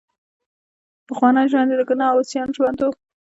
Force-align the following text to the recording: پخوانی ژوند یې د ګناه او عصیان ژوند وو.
پخوانی 1.07 1.45
ژوند 1.51 1.69
یې 1.71 1.77
د 1.79 1.83
ګناه 1.89 2.11
او 2.11 2.21
عصیان 2.23 2.49
ژوند 2.57 2.77
وو. 2.79 2.89